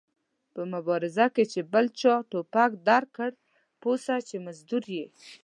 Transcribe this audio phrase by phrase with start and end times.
[0.53, 3.31] په مبارزه کې چې بل چا ټوپک درکړ
[3.81, 5.05] پوه سه چې مزدور ېې